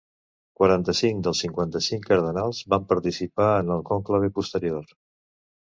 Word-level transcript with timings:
Quaranta-cinc 0.61 1.21
dels 1.27 1.41
cinquanta-cinc 1.45 2.09
cardenals 2.13 2.63
van 2.75 2.89
participar 2.95 3.53
en 3.61 3.71
el 3.79 3.89
conclave 3.93 4.35
posterior. 4.41 4.95